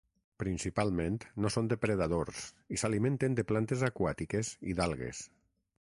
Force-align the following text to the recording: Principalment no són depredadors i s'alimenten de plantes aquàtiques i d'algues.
Principalment 0.43 1.17
no 1.43 1.51
són 1.55 1.69
depredadors 1.73 2.41
i 2.77 2.81
s'alimenten 2.85 3.39
de 3.41 3.45
plantes 3.53 3.87
aquàtiques 3.91 4.53
i 4.73 4.77
d'algues. 4.81 5.25